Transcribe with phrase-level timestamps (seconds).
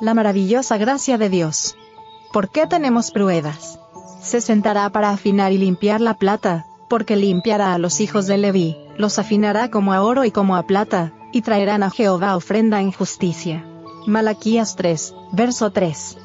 [0.00, 1.76] La maravillosa gracia de Dios.
[2.32, 3.78] ¿Por qué tenemos pruebas?
[4.22, 8.78] Se sentará para afinar y limpiar la plata, porque limpiará a los hijos de Leví,
[8.96, 12.92] los afinará como a oro y como a plata, y traerán a Jehová ofrenda en
[12.92, 13.62] justicia.
[14.06, 16.16] Malaquías 3, verso 3.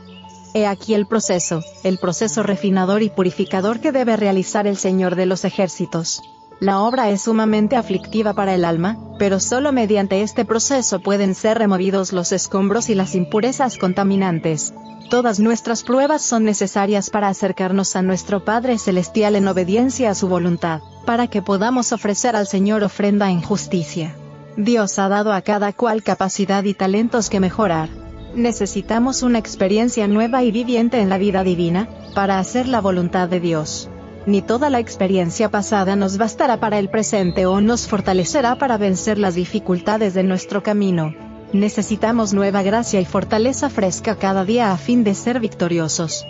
[0.53, 5.25] He aquí el proceso, el proceso refinador y purificador que debe realizar el Señor de
[5.25, 6.23] los ejércitos.
[6.61, 11.57] La obra es sumamente aflictiva para el alma, pero solo mediante este proceso pueden ser
[11.57, 14.73] removidos los escombros y las impurezas contaminantes.
[15.09, 20.29] Todas nuestras pruebas son necesarias para acercarnos a nuestro Padre Celestial en obediencia a su
[20.29, 24.15] voluntad, para que podamos ofrecer al Señor ofrenda en justicia.
[24.55, 27.89] Dios ha dado a cada cual capacidad y talentos que mejorar.
[28.33, 33.41] Necesitamos una experiencia nueva y viviente en la vida divina, para hacer la voluntad de
[33.41, 33.89] Dios
[34.25, 39.17] ni toda la experiencia pasada nos bastará para el presente o nos fortalecerá para vencer
[39.17, 41.13] las dificultades de nuestro camino.
[41.53, 46.25] Necesitamos nueva gracia y fortaleza fresca cada día a fin de ser victoriosos.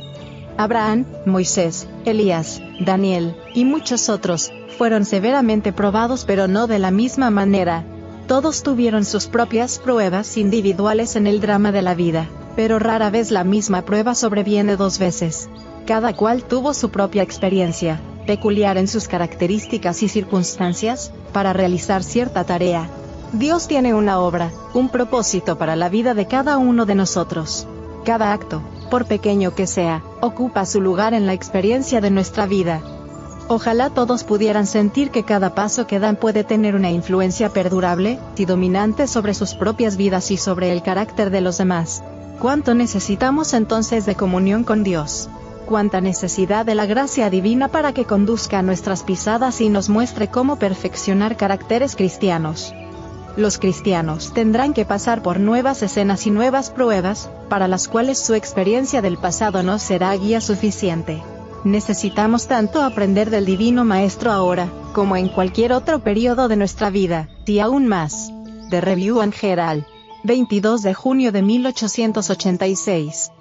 [0.57, 7.29] Abraham, Moisés, Elías, Daniel, y muchos otros, fueron severamente probados pero no de la misma
[7.29, 7.83] manera.
[8.27, 13.31] Todos tuvieron sus propias pruebas individuales en el drama de la vida, pero rara vez
[13.31, 15.49] la misma prueba sobreviene dos veces.
[15.85, 22.43] Cada cual tuvo su propia experiencia, peculiar en sus características y circunstancias, para realizar cierta
[22.43, 22.89] tarea.
[23.33, 27.67] Dios tiene una obra, un propósito para la vida de cada uno de nosotros.
[28.03, 32.81] Cada acto, por pequeño que sea, ocupa su lugar en la experiencia de nuestra vida.
[33.47, 38.45] Ojalá todos pudieran sentir que cada paso que dan puede tener una influencia perdurable y
[38.45, 42.01] dominante sobre sus propias vidas y sobre el carácter de los demás.
[42.39, 45.29] ¿Cuánto necesitamos entonces de comunión con Dios?
[45.65, 50.57] Cuánta necesidad de la gracia divina para que conduzca nuestras pisadas y nos muestre cómo
[50.57, 52.73] perfeccionar caracteres cristianos.
[53.35, 58.33] Los cristianos tendrán que pasar por nuevas escenas y nuevas pruebas, para las cuales su
[58.33, 61.21] experiencia del pasado no será guía suficiente.
[61.65, 67.27] Necesitamos tanto aprender del Divino Maestro ahora, como en cualquier otro periodo de nuestra vida,
[67.45, 68.31] y aún más.
[68.69, 69.83] De Review and Herald.
[70.23, 73.31] 22 de junio de 1886.